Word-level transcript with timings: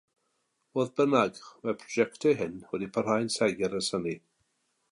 Fodd 0.77 0.93
bynnag, 0.99 1.37
mae'r 1.67 1.77
prosiectau 1.83 2.35
hyn 2.39 2.55
wedi 2.71 2.89
parhau'n 2.97 3.31
segur 3.35 3.77
ers 3.81 3.95
hynny. 3.99 4.15